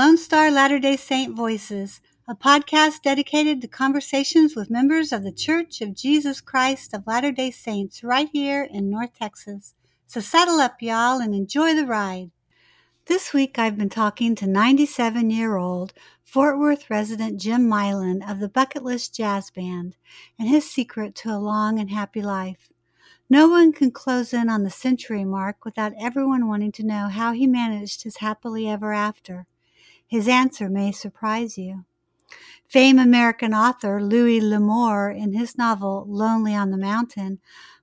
[0.00, 5.30] Lone Star Latter day Saint Voices, a podcast dedicated to conversations with members of the
[5.30, 9.74] Church of Jesus Christ of Latter day Saints right here in North Texas.
[10.06, 12.30] So saddle up, y'all, and enjoy the ride.
[13.08, 15.92] This week I've been talking to 97 year old
[16.24, 19.96] Fort Worth resident Jim Mylan of the Bucket List Jazz Band
[20.38, 22.70] and his secret to a long and happy life.
[23.28, 27.32] No one can close in on the century mark without everyone wanting to know how
[27.34, 29.46] he managed his happily ever after.
[30.10, 31.84] His answer may surprise you.
[32.66, 37.38] Fame American author Louis L'Amour, in his novel Lonely on the Mountain,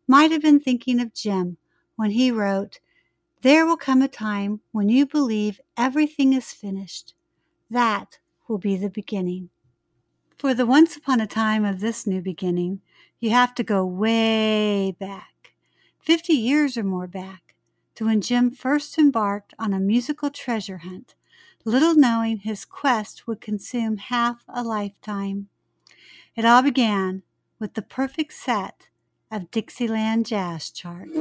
[0.10, 1.56] might have been thinking of Jim
[1.96, 2.82] when he wrote,
[3.44, 7.14] There will come a time when you believe everything is finished.
[7.70, 9.50] That will be the beginning.
[10.38, 12.82] For the once upon a time of this new beginning,
[13.22, 15.54] you have to go way back.
[16.02, 17.56] 50 years or more back
[17.96, 21.16] to when Jim first embarked on a musical treasure hunt,
[21.68, 25.50] little knowing his quest would consume half a lifetime.
[26.34, 27.24] It all began
[27.60, 28.88] with the perfect set
[29.30, 31.12] of Dixieland jazz charts.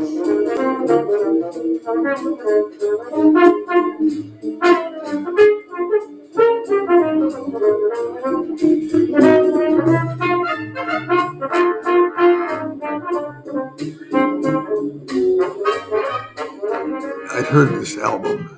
[17.32, 18.55] I'd heard this album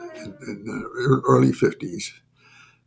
[0.49, 2.11] in, the early 50s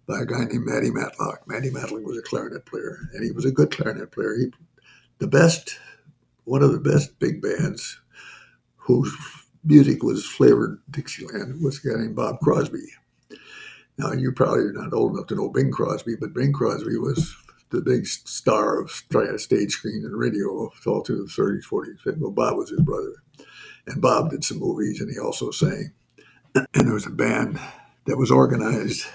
[0.08, 1.48] by a guy named Matty Matlock.
[1.48, 4.36] Matty Matlock was a clarinet player, and he was a good clarinet player.
[4.36, 4.52] He,
[5.20, 5.80] the best,
[6.46, 8.00] one of the best big bands
[8.76, 9.16] whose
[9.64, 12.88] music was flavored Dixieland was a guy named Bob Crosby.
[13.98, 17.36] Now, you probably are not old enough to know Bing Crosby, but Bing Crosby was
[17.70, 22.20] the big star of stage screen and radio all through the 30s, 40s.
[22.20, 23.14] Well, Bob was his brother.
[23.88, 25.94] And Bob did some movies, and he also sang.
[26.56, 27.60] And there was a band
[28.06, 29.06] that was organized,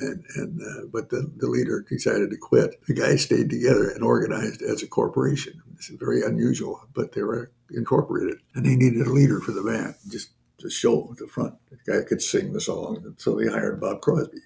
[0.00, 2.80] and, and uh, but the, the leader decided to quit.
[2.86, 5.62] The guys stayed together and organized as a corporation.
[5.76, 9.62] This is very unusual, but they were incorporated, and they needed a leader for the
[9.62, 11.54] band, just to show at the front.
[11.70, 14.38] The guy could sing the song, and so they hired Bob Crosby.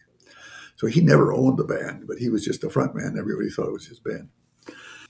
[0.77, 3.17] So he never owned the band, but he was just the front man.
[3.19, 4.31] Everybody thought it was his band.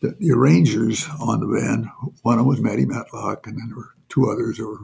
[0.00, 1.86] The, the arrangers on the band,
[2.22, 4.80] one of them was Matty Matlock, and then there were two others who were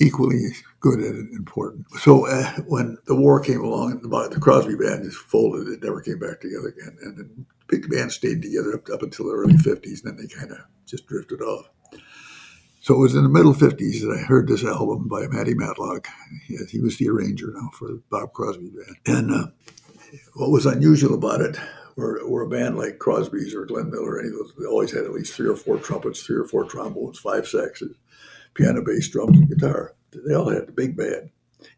[0.00, 0.48] equally
[0.80, 1.86] good and important.
[2.00, 5.68] So uh, when the war came along, the, Crosby band just folded.
[5.68, 6.96] It never came back together again.
[7.02, 7.28] And the
[7.68, 10.58] big band stayed together up, up until the early 50s, and then they kind of
[10.86, 11.70] just drifted off.
[12.80, 16.06] So it was in the middle 50s that I heard this album by Matty Matlock.
[16.46, 18.96] He, he was the arranger now for the Bob Crosby band.
[19.06, 19.46] And uh,
[20.34, 21.56] what was unusual about it
[21.96, 24.92] were, were a band like Crosby's or Glenn Miller, or any of those, they always
[24.92, 27.94] had at least three or four trumpets, three or four trombones, five saxes,
[28.54, 29.94] piano, bass, drums, and guitar.
[30.12, 31.30] They all had a big band.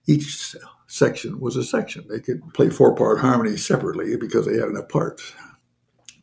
[0.06, 0.54] Each
[0.86, 2.06] section was a section.
[2.08, 5.32] They could play four part harmony separately because they had enough parts.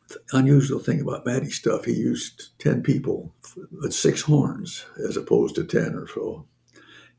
[0.08, 3.34] The unusual thing about Matty's stuff, he used 10 people
[3.82, 6.46] with six horns as opposed to 10 or so.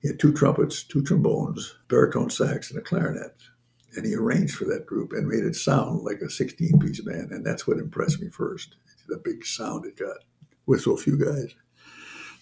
[0.02, 3.36] He had two trumpets, two trombones, baritone sax, and a clarinet.
[3.96, 7.32] And he arranged for that group and made it sound like a 16 piece band.
[7.32, 8.76] And that's what impressed me first
[9.08, 10.18] the big sound it got
[10.66, 11.54] with so few guys.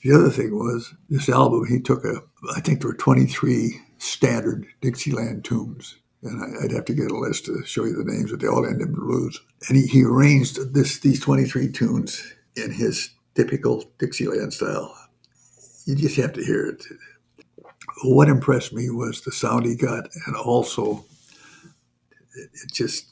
[0.04, 2.22] The other thing was this album, he took a,
[2.56, 5.98] I think there were 23 standard Dixieland tunes.
[6.24, 8.48] And I, would have to get a list to show you the names, but they
[8.48, 9.42] all end in blues.
[9.68, 14.94] And he, he arranged this these 23 tunes in his typical Dixieland style.
[15.86, 16.84] You just have to hear it.
[18.04, 21.04] What impressed me was the sound he got, and also
[22.36, 23.08] it, it just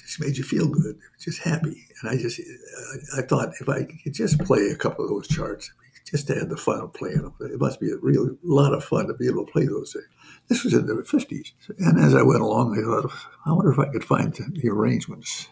[0.00, 1.86] just made you feel good, just happy.
[2.00, 5.28] And I just I, I thought if I could just play a couple of those
[5.28, 5.70] charts,
[6.10, 7.34] just to have the fun of playing them.
[7.40, 10.06] It must be a real lot of fun to be able to play those things.
[10.48, 11.52] This was in the 50s.
[11.78, 13.12] And as I went along, I thought,
[13.46, 15.48] I wonder if I could find the arrangements.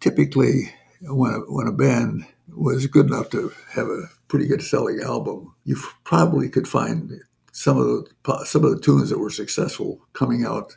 [0.00, 0.72] Typically,
[1.02, 5.54] when a, when a band was good enough to have a pretty good selling album,
[5.64, 7.12] you probably could find
[7.52, 10.76] some of the some of the tunes that were successful coming out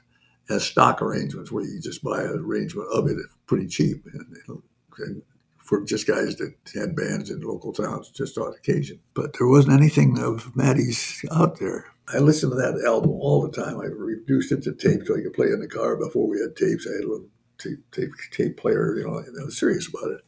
[0.50, 4.62] as stock arrangements, where you just buy an arrangement of it pretty cheap, and,
[4.97, 5.21] and
[5.63, 8.99] for just guys that had bands in local towns just on occasion.
[9.13, 11.85] But there wasn't anything of Matty's out there.
[12.13, 13.79] I listened to that album all the time.
[13.79, 15.95] I reduced it to tape so I could play in the car.
[15.95, 17.27] Before we had tapes, I had a little
[17.57, 20.21] tape, tape, tape player, you know, and I was serious about it.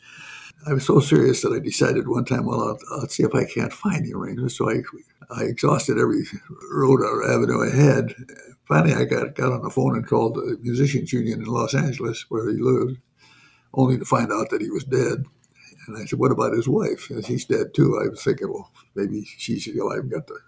[0.66, 3.44] I was so serious that I decided one time, well, I'll, I'll see if I
[3.44, 4.58] can't find the arrangements.
[4.58, 4.76] So I,
[5.36, 6.24] I exhausted every
[6.72, 8.16] road or avenue I had.
[8.66, 12.26] Finally, I got, got on the phone and called the Musicians Union in Los Angeles,
[12.30, 12.98] where he lived,
[13.74, 15.26] only to find out that he was dead.
[15.88, 18.00] And I said, "What about his wife?" And he's dead too.
[18.02, 20.10] I was thinking, well, maybe she's alive.
[20.10, 20.40] Got the,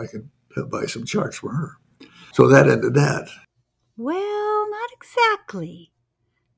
[0.00, 0.30] I can
[0.70, 1.76] buy some charts for her.
[2.32, 3.28] So that ended that.
[3.96, 5.92] Well, not exactly.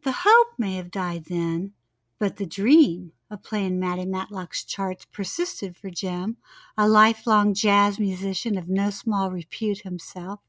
[0.02, 1.72] The hope may have died then,
[2.19, 6.37] but the dream of playing Matty Matlock's charts persisted for Jim,
[6.76, 10.40] a lifelong jazz musician of no small repute himself.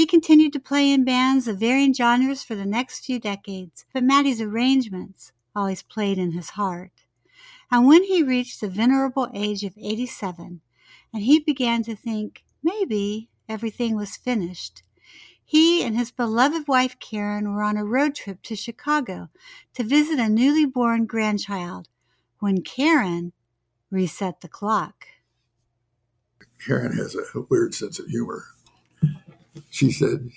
[0.00, 4.02] He continued to play in bands of varying genres for the next few decades, but
[4.02, 7.04] Matty's arrangements always played in his heart.
[7.70, 10.62] And when he reached the venerable age of 87,
[11.12, 14.82] and he began to think maybe everything was finished,
[15.44, 19.28] he and his beloved wife Karen were on a road trip to Chicago
[19.74, 21.90] to visit a newly born grandchild
[22.38, 23.34] when Karen
[23.90, 25.04] reset the clock.
[26.64, 28.46] Karen has a weird sense of humor.
[29.70, 30.30] She said,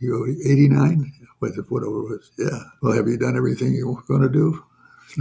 [0.00, 1.12] You're 89?
[1.38, 2.30] Whatever it was.
[2.38, 2.60] Yeah.
[2.82, 4.64] Well, have you done everything you were going to do?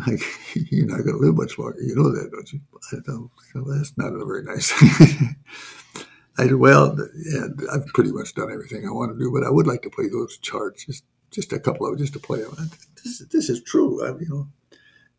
[0.08, 0.20] Like,
[0.56, 1.80] you're not going to live much longer.
[1.82, 2.60] You know that, don't you?
[2.92, 3.32] I don't.
[3.54, 5.38] Well, that's not a very nice thing.
[6.38, 9.50] I said, well, yeah, I've pretty much done everything I want to do, but I
[9.50, 12.72] would like to play those charts, just just a couple of just to play them.
[13.04, 14.48] This, this is true, I, you know.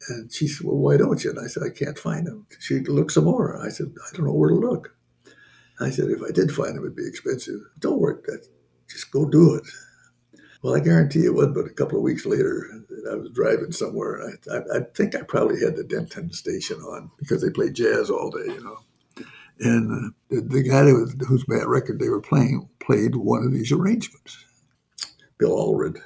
[0.08, 1.30] And she said, well, why don't you?
[1.30, 2.46] And I said, I can't find them.
[2.60, 3.60] She looked some more.
[3.64, 4.95] I said, I don't know where to look.
[5.80, 7.60] I said, if I did find them, it'd be expensive.
[7.78, 8.16] Don't worry,
[8.88, 9.64] just go do it.
[10.62, 12.66] Well, I guarantee it would, but a couple of weeks later,
[13.10, 16.78] I was driving somewhere, and I, I, I think I probably had the Denton station
[16.78, 18.78] on because they play jazz all day, you know.
[19.60, 23.52] And uh, the, the, guy was, whose bad record they were playing played one of
[23.52, 24.44] these arrangements,
[25.38, 25.98] Bill Allred,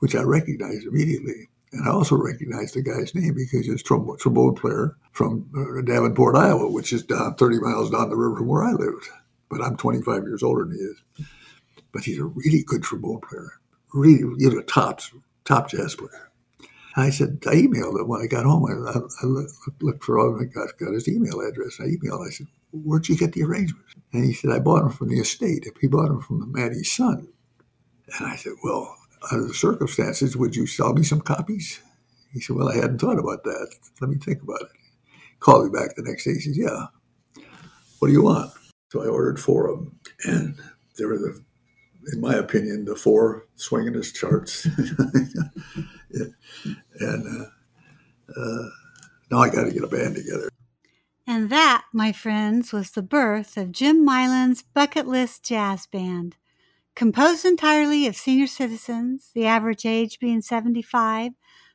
[0.00, 1.48] which I recognized immediately.
[1.72, 6.36] And I also recognized the guy's name because he's a trombone player from uh, Davenport,
[6.36, 9.08] Iowa, which is down 30 miles down the river from where I lived.
[9.50, 11.26] But I'm 25 years older than he is.
[11.92, 13.52] But he's a really good trombone player,
[13.92, 15.00] really, you know, top,
[15.44, 16.30] top jazz player.
[16.96, 18.66] I said, I emailed him when I got home.
[18.66, 19.44] I, I
[19.80, 21.78] looked for all, I got, got his email address.
[21.80, 22.20] I emailed.
[22.20, 23.94] Him, I said, Where'd you get the arrangements?
[24.12, 25.66] And he said, I bought them from the estate.
[25.80, 27.28] He bought them from Matty's son.
[28.18, 28.96] And I said, Well,
[29.30, 31.80] under the circumstances, would you sell me some copies?
[32.32, 33.74] He said, Well, I hadn't thought about that.
[34.00, 34.68] Let me think about it.
[35.40, 36.34] Called me back the next day.
[36.34, 36.86] He says, Yeah.
[37.98, 38.52] What do you want?
[38.90, 39.98] So I ordered four of them.
[40.24, 40.56] And
[40.98, 41.42] they were the
[42.12, 44.64] in my opinion, the four swinginest charts.
[47.00, 48.68] and uh, uh,
[49.30, 50.48] now I got to get a band together.
[51.26, 56.36] And that, my friends, was the birth of Jim Mylan's Bucket List Jazz Band.
[56.98, 61.30] Composed entirely of senior citizens, the average age being 75,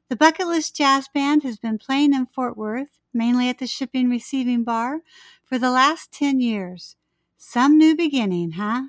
[0.10, 4.10] the Bucket List Jazz Band has been playing in Fort Worth, mainly at the Shipping
[4.10, 5.00] Receiving Bar,
[5.46, 6.98] for the last 10 years.
[7.38, 8.88] Some new beginning, huh?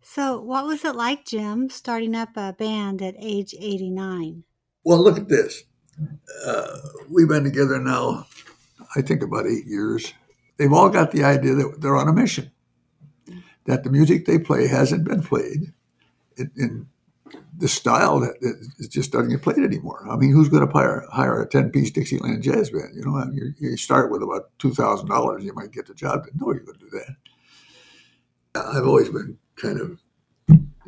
[0.00, 4.44] So, what was it like, Jim, starting up a band at age 89?
[4.84, 5.64] Well, look at this.
[6.46, 6.78] Uh,
[7.10, 8.28] we've been together now,
[8.94, 10.14] I think, about eight years.
[10.58, 12.52] They've all got the idea that they're on a mission,
[13.66, 15.72] that the music they play hasn't been played
[16.36, 16.86] in, in
[17.58, 20.06] the style that, that just doesn't get played anymore.
[20.08, 22.94] I mean, who's going to hire, hire a 10 piece Dixieland jazz band?
[22.94, 26.26] You know, I mean, you, you start with about $2,000, you might get the job.
[26.34, 27.16] No, you're going to do that.
[28.54, 29.98] I've always been kind of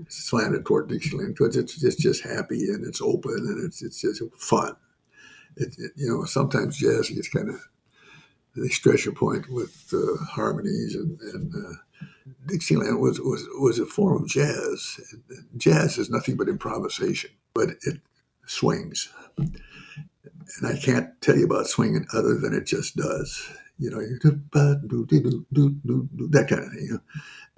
[0.08, 4.23] slanted toward Dixieland because it's just just happy and it's open and it's it's just
[4.38, 4.75] fun.
[5.56, 7.68] It, it, you know, sometimes jazz gets kind of
[8.56, 11.75] they stretch a point with uh, harmonies and, and uh,
[12.46, 15.00] Dixieland was, was was a form of jazz.
[15.56, 18.00] Jazz is nothing but improvisation, but it
[18.46, 23.50] swings, and I can't tell you about swinging other than it just does.
[23.78, 24.00] You know,
[26.30, 26.82] that kind of thing.
[26.82, 27.00] You know?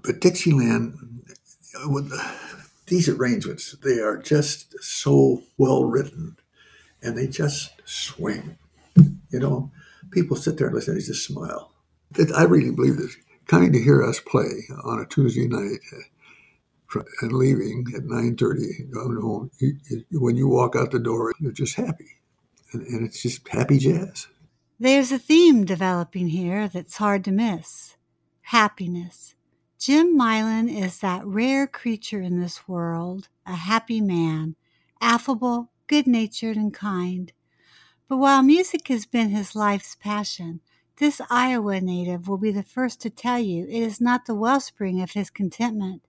[0.03, 0.95] But Dixieland
[1.85, 2.11] with
[2.87, 6.37] these arrangements, they are just so well written
[7.01, 8.57] and they just swing.
[8.95, 9.71] You know,
[10.11, 11.71] people sit there and listen, they just smile.
[12.35, 13.15] I really believe this.
[13.47, 19.21] Coming to hear us play on a Tuesday night uh, and leaving at 9.30, going
[19.21, 22.17] home, you, you, when you walk out the door, you're just happy.
[22.73, 24.27] And, and it's just happy jazz.
[24.79, 27.95] There's a theme developing here that's hard to miss
[28.41, 29.35] happiness.
[29.79, 34.55] Jim Mylan is that rare creature in this world, a happy man,
[34.99, 37.31] affable, good natured, and kind.
[38.07, 40.59] But while music has been his life's passion,
[41.01, 45.01] this Iowa native will be the first to tell you it is not the wellspring
[45.01, 46.03] of his contentment.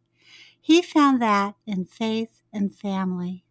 [0.60, 3.42] He found that in faith and family.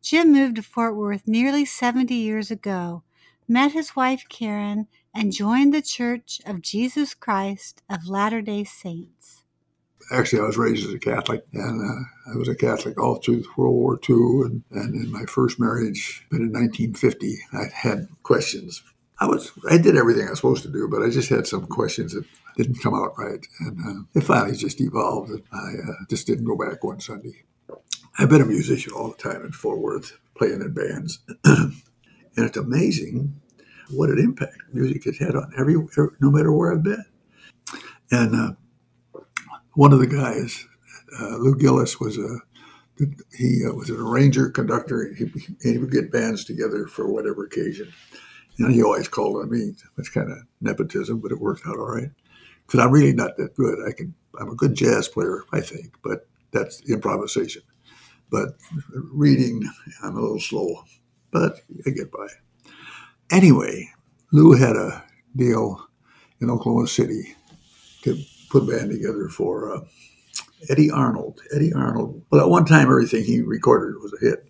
[0.00, 3.02] Jim moved to Fort Worth nearly 70 years ago,
[3.46, 9.44] met his wife Karen, and joined the Church of Jesus Christ of Latter day Saints.
[10.10, 13.44] Actually, I was raised as a Catholic, and uh, I was a Catholic all through
[13.58, 14.16] World War II.
[14.46, 18.82] And, and in my first marriage, But in 1950, I had questions
[19.18, 21.66] I was I did everything I was supposed to do, but I just had some
[21.66, 22.24] questions that
[22.56, 25.30] didn't come out right, and uh, it finally just evolved.
[25.30, 27.44] And I uh, just didn't go back one Sunday.
[28.18, 31.72] I've been a musician all the time in Fort Worth, playing in bands, and
[32.36, 33.40] it's amazing
[33.90, 35.74] what an impact music has had on every,
[36.20, 37.04] no matter where I've been.
[38.10, 39.20] And uh,
[39.74, 40.66] one of the guys,
[41.20, 42.38] uh, Lou Gillis, was a
[43.36, 45.12] he uh, was an arranger, conductor.
[45.14, 45.26] He,
[45.62, 47.92] he would get bands together for whatever occasion.
[48.58, 49.72] And he always called on me.
[49.98, 52.10] It's kind of nepotism, but it worked out all right.
[52.66, 53.78] Because I'm really not that good.
[53.86, 54.14] I can.
[54.38, 57.62] I'm a good jazz player, I think, but that's improvisation.
[58.30, 58.50] But
[59.12, 59.62] reading,
[60.02, 60.84] I'm a little slow,
[61.30, 62.26] but I get by.
[63.30, 63.88] Anyway,
[64.32, 65.86] Lou had a deal
[66.40, 67.34] in Oklahoma City
[68.02, 68.18] to
[68.50, 69.80] put a band together for uh,
[70.68, 71.40] Eddy Arnold.
[71.54, 72.22] Eddy Arnold.
[72.30, 74.48] Well, at one time, everything he recorded was a hit.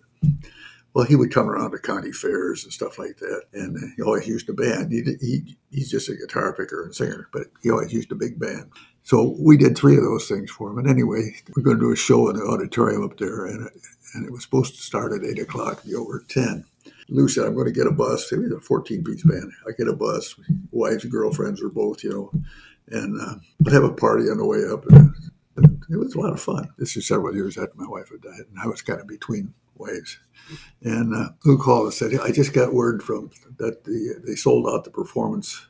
[0.97, 4.27] Well, he would come around to county fairs and stuff like that, and he always
[4.27, 4.91] used a band.
[4.91, 8.39] He, he he's just a guitar picker and singer, but he always used a big
[8.39, 8.71] band.
[9.03, 10.79] So we did three of those things for him.
[10.79, 13.69] And anyway, we're going to do a show in the auditorium up there, and
[14.15, 16.65] and it was supposed to start at eight o'clock, be over at ten.
[17.09, 18.31] Lou said, I'm going to get a bus.
[18.31, 19.51] It was a 14 piece band.
[19.67, 20.33] I get a bus,
[20.71, 22.31] wives and girlfriends or both, you know,
[22.89, 24.83] and uh, we'll have a party on the way up.
[25.57, 26.69] And it was a lot of fun.
[26.79, 29.53] This is several years after my wife had died, and I was kind of between
[29.79, 30.17] waves.
[30.81, 34.67] And uh, Lou called and said, I just got word from that the, they sold
[34.67, 35.65] out the performance,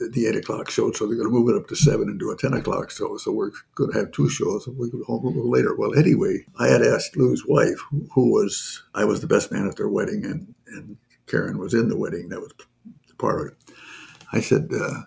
[0.00, 2.30] the 8 o'clock show, so they're going to move it up to 7 and do
[2.30, 3.16] a 10 o'clock show.
[3.18, 5.74] So we're going to have two shows we go home a little later.
[5.76, 7.80] Well, anyway, I had asked Lou's wife,
[8.14, 11.88] who was, I was the best man at their wedding, and, and Karen was in
[11.88, 12.28] the wedding.
[12.28, 12.52] That was
[13.18, 13.74] part of it.
[14.32, 15.02] I said, uh,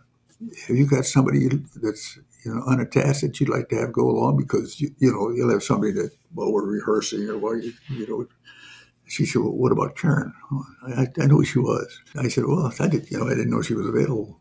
[0.67, 1.47] have you got somebody
[1.81, 5.31] that's you know unattached that you'd like to have go along because you, you know
[5.31, 8.27] you'll have somebody that well we're rehearsing or well you, you know
[9.07, 10.33] she said, well, what about Karen?
[10.87, 12.01] I, I knew who she was.
[12.17, 14.39] I said, well, I did, you know, I didn't know she was available.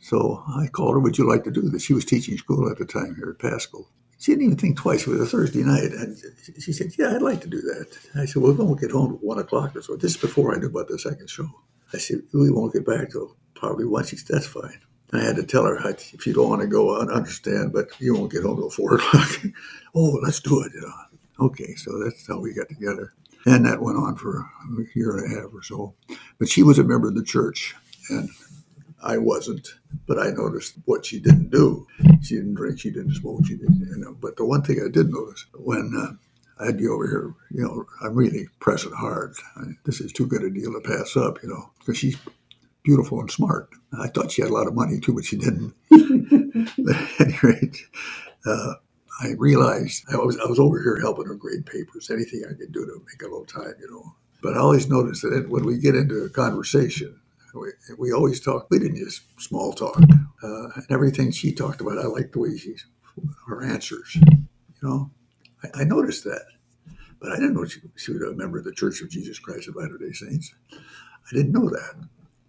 [0.00, 1.84] So I called her, would you like to do this?
[1.84, 3.88] She was teaching school at the time here at Paschal.
[4.18, 5.06] She didn't even think twice.
[5.06, 5.92] It was a Thursday night.
[5.92, 6.16] And
[6.60, 7.96] she said, yeah, I'd like to do that.
[8.14, 9.96] I said, well, we won't get home at 1 o'clock or so.
[9.96, 11.48] This is before I knew about the second show.
[11.92, 14.06] I said, we won't get back till probably 1.
[14.06, 14.80] She said, that's fine.
[15.14, 18.14] I had to tell her, if you don't want to go, I understand, but you
[18.14, 19.42] won't get home till 4 o'clock.
[19.94, 20.72] oh, let's do it.
[20.74, 21.46] You know.
[21.46, 23.12] Okay, so that's how we got together.
[23.46, 25.94] And that went on for a year and a half or so.
[26.38, 27.74] But she was a member of the church,
[28.08, 28.30] and
[29.02, 29.68] I wasn't.
[30.06, 31.86] But I noticed what she didn't do.
[32.22, 34.16] She didn't drink, she didn't smoke, she didn't, you know.
[34.18, 37.84] But the one thing I did notice when uh, I'd be over here, you know,
[38.02, 39.34] I'm really pressing hard.
[39.56, 42.16] I, this is too good a deal to pass up, you know, because she's
[42.84, 43.70] beautiful and smart.
[43.98, 45.74] I thought she had a lot of money too, but she didn't.
[46.78, 47.78] but at any rate,
[48.46, 48.74] uh,
[49.20, 52.72] I realized I was I was over here helping her grade papers, anything I could
[52.72, 54.14] do to make a little time, you know.
[54.42, 57.18] But I always noticed that when we get into a conversation,
[57.54, 58.66] we, we always talk.
[58.70, 59.98] We didn't just small talk,
[60.42, 61.98] uh, and everything she talked about.
[61.98, 62.76] I liked the way she
[63.46, 64.16] her answers.
[64.16, 64.48] You
[64.82, 65.10] know,
[65.62, 66.44] I, I noticed that,
[67.20, 69.68] but I didn't know she, she was a member of the Church of Jesus Christ
[69.68, 70.52] of Latter Day Saints.
[70.72, 71.94] I didn't know that.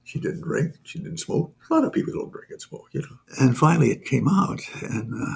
[0.05, 0.75] She didn't drink.
[0.83, 1.53] She didn't smoke.
[1.69, 3.17] A lot of people don't drink and smoke, you know.
[3.41, 5.13] And finally, it came out, and.
[5.13, 5.35] Uh,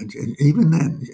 [0.00, 1.06] and, and even then,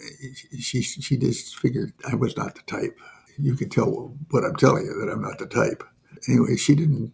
[0.58, 2.98] she she just figured I was not the type.
[3.38, 5.84] You can tell what I'm telling you that I'm not the type.
[6.28, 7.12] Anyway, she didn't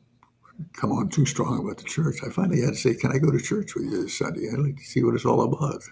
[0.75, 2.19] come on too strong about the church.
[2.27, 4.49] I finally had to say, "Can I go to church with you this Sunday?
[4.53, 5.83] I'd like to see what it's all about."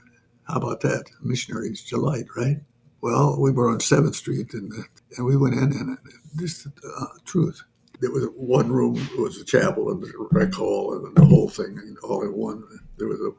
[0.45, 1.05] How about that?
[1.23, 2.59] Missionaries delight, right?
[3.01, 4.73] Well, we were on Seventh Street, and
[5.17, 5.99] and we went in, and
[6.35, 7.63] this uh, truth.
[8.01, 11.49] There was one room, it was a chapel and a rec hall, and the whole
[11.49, 12.63] thing all in one.
[12.99, 13.31] There was a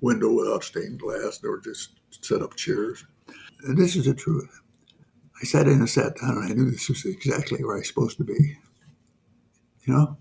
[0.00, 1.38] window without stained glass.
[1.38, 3.04] There were just set up chairs.
[3.62, 4.60] And this is the truth.
[5.40, 7.88] I sat in and sat down, and I knew this was exactly where I was
[7.88, 8.56] supposed to be.
[9.86, 10.18] You know?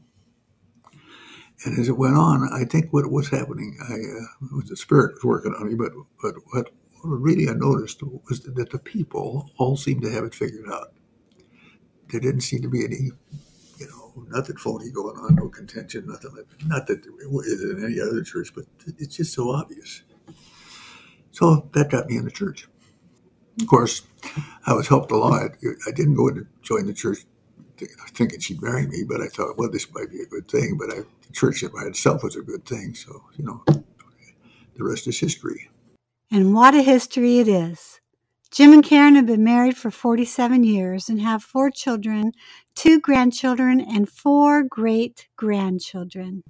[1.65, 5.23] And as it went on, I think what was happening, I, uh, the spirit was
[5.25, 5.91] working on me, but,
[6.21, 6.69] but what,
[7.01, 10.93] what really I noticed was that the people all seemed to have it figured out.
[12.09, 13.11] There didn't seem to be any
[14.29, 18.23] nothing phony going on, no contention, nothing like Not that it is in any other
[18.23, 18.65] church, but
[18.97, 20.03] it's just so obvious.
[21.31, 22.67] So that got me in the church.
[23.61, 24.03] Of course,
[24.65, 25.51] I was helped a lot.
[25.87, 27.19] I didn't go to join the church
[28.13, 30.77] thinking she'd marry me, but I thought, well, this might be a good thing.
[30.77, 32.93] But I, the church by itself was a good thing.
[32.95, 35.69] So, you know, the rest is history.
[36.31, 37.99] And what a history it is.
[38.51, 42.31] Jim and Karen have been married for 47 years and have four children,
[42.79, 46.43] two grandchildren, and four great grandchildren.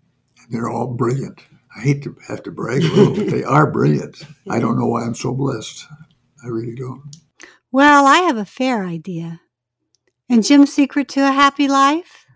[0.50, 1.42] They're all brilliant.
[1.76, 4.24] I hate to have to brag a little, but they are brilliant.
[4.50, 5.86] I don't know why I'm so blessed.
[6.44, 7.02] I really don't.
[7.72, 9.42] Well, I have a fair idea.
[10.30, 12.28] And Jim's secret to a happy life?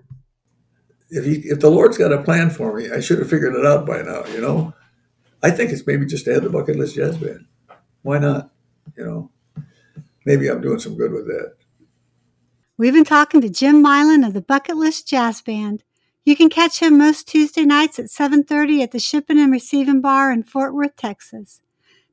[1.13, 3.65] if he, if the Lord's got a plan for me, I should have figured it
[3.65, 4.25] out by now.
[4.25, 4.73] You know,
[5.43, 7.45] I think it's maybe just to add the bucket list jazz band.
[8.01, 8.50] Why not?
[8.97, 9.31] You know,
[10.25, 11.53] maybe I'm doing some good with that.
[12.75, 15.84] We've been talking to Jim Mylan of the Bucket List Jazz Band.
[16.25, 20.32] You can catch him most Tuesday nights at 7:30 at the Shipping and Receiving Bar
[20.32, 21.62] in Fort Worth, Texas.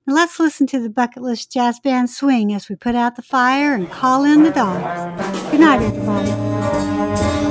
[0.06, 3.22] Now let's listen to the Bucket List Jazz Band swing as we put out the
[3.22, 5.50] fire and call in the dogs.
[5.50, 7.49] Good night, everybody.